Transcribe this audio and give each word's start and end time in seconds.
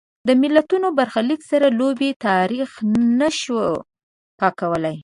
د 0.27 0.29
ملتونو 0.41 0.87
برخلیک 0.97 1.41
سره 1.51 1.67
لوبې 1.79 2.09
تاریخ 2.27 2.69
نه 3.19 3.29
شو 3.41 3.59
پاکولای. 4.39 4.97